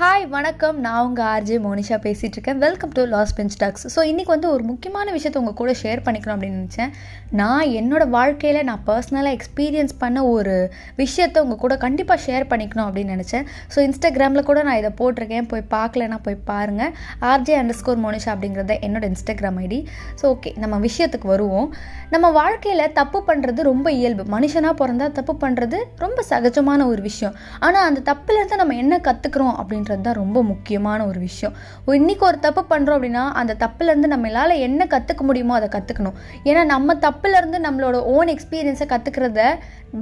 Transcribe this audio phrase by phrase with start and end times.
[0.00, 0.76] Hi வணக்கம்.
[0.84, 4.62] நான் உங்கள் ஆர்ஜே மோனிஷா பேசிகிட்டு இருக்கேன் welcome to Last Bench Talks so இன்றைக்கி வந்து ஒரு
[4.68, 6.92] முக்கியமான விஷயத்த உங்கள் கூட ஷேர் பண்ணிக்கணும் அப்படின்னு நினச்சேன்.
[7.40, 10.54] நான் என்னோடய வாழ்க்கையில் நான் பர்சனலாக எக்ஸ்பீரியன்ஸ் பண்ண ஒரு
[11.00, 13.44] விஷயத்த உங்கள் கூட கண்டிப்பாக ஷேர் பண்ணிக்கணும் அப்படின்னு நினச்சேன்.
[13.74, 15.48] ஸோ இன்ஸ்டாகிராமில் கூட நான் இதை போட்டிருக்கேன்.
[15.52, 16.94] போய் பார்க்கலன்னா போய் பாருங்கள்
[17.32, 19.80] ஆர்ஜே அண்டர் ஸ்கோர் மோனிஷா அப்படிங்கிறத என்னோட இன்ஸ்டாகிராம் ஐடி
[20.22, 21.68] ஸோ ஓகே நம்ம விஷயத்துக்கு வருவோம்.
[22.14, 24.22] நம்ம வாழ்க்கையில் தப்பு பண்ணுறது ரொம்ப இயல்பு.
[24.36, 27.36] மனுஷனாக பிறந்தா தப்பு பண்ணுறது ரொம்ப சகஜமான ஒரு விஷயம்.
[27.66, 29.54] ஆனால் அந்த தப்புலேருந்து நம்ம என்ன கற்றுக்குறோம்
[29.90, 31.54] அப்படின்றது தான் ரொம்ப முக்கியமான ஒரு விஷயம்.
[31.98, 36.16] இன்றைக்கி ஒரு தப்பு பண்ணுறோம் அப்படின்னா அந்த தப்புலேருந்து நம்மளால் என்ன கற்றுக்க முடியுமோ அதை கற்றுக்கணும்
[36.48, 39.40] ஏன்னா நம்ம தப்புலேருந்து நம்மளோட ஓன் எக்ஸ்பீரியன்ஸை கற்றுக்கிறத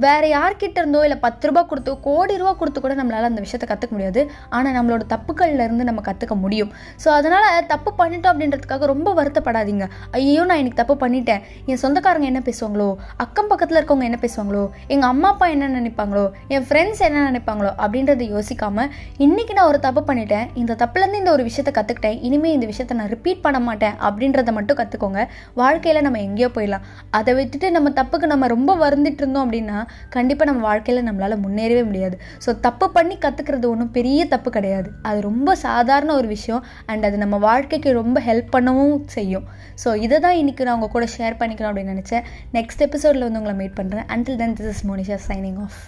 [0.03, 3.93] வேறு யார்கிட்ட இருந்தோ இல்லை பத்து ரூபா கொடுத்தோ கோடி ரூபா கொடுத்து கூட நம்மளால் அந்த விஷயத்தை கற்றுக்க
[3.95, 4.21] முடியாது.
[4.55, 6.71] ஆனால் நம்மளோட தப்புக்கள்ல இருந்து நம்ம கற்றுக்க முடியும்.
[7.03, 9.85] ஸோ அதனால் தப்பு பண்ணிட்டோம் அப்படின்றதுக்காக ரொம்ப வருத்தப்படாதீங்க.
[10.17, 11.41] ஐயோ நான் இன்னைக்கு தப்பு பண்ணிட்டேன்.
[11.71, 12.89] என் சொந்தக்காரங்க என்ன பேசுவாங்களோ?
[13.25, 14.63] அக்கம் பக்கத்தில் இருக்கவங்க என்ன பேசுவாங்களோ?
[14.93, 16.25] எங்கள் அம்மா அப்பா என்ன நினைப்பாங்களோ?
[16.55, 17.71] என் ஃப்ரெண்ட்ஸ் என்ன நினைப்பாங்களோ?
[17.83, 18.87] அப்படின்றத யோசிக்காம
[19.25, 20.47] இன்னைக்கு நான் ஒரு தப்பு பண்ணிட்டேன்.
[20.61, 24.79] இந்த தப்புலேருந்து இந்த ஒரு விஷயத்தை கற்றுக்கிட்டேன் இனிமேல் இந்த விஷயத்தை நான் ரிப்பீட் பண்ண மாட்டேன் அப்படின்றத மட்டும்
[24.81, 25.21] கற்றுக்கோங்க
[25.61, 26.85] வாழ்க்கையில் நம்ம எங்கேயோ போயிடலாம்.
[27.19, 29.77] அதை விட்டுட்டு நம்ம தப்புக்கு நம்ம ரொம்ப வருந்துட்டு இருந்தோம் அப்படின்னா
[30.15, 32.17] கண்டிப்பாக நம்ம வாழ்க்கையில் நம்மளால் முன்னேறவே முடியாது.
[32.45, 34.89] ஸோ தப்பு பண்ணி கற்றுக்கிறது ஒன்றும் பெரிய தப்பு கிடையாது.
[35.09, 36.63] அது ரொம்ப சாதாரண ஒரு விஷயம்.
[36.91, 39.47] அண்ட் அது நம்ம வாழ்க்கைக்கு ரொம்ப ஹெல்ப் பண்ணவும் செய்யும்.
[39.83, 42.25] ஸோ இதை தான் இன்றைக்கி நான் உங்கள் கூட ஷேர் பண்ணிக்கணும் அப்படின்னு நினச்சேன்.
[42.59, 45.79] நெக்ஸ்ட் எபிசோடில் வந்து உங்களை மீட் பண்ணுறேன் until then this is Monisha signing off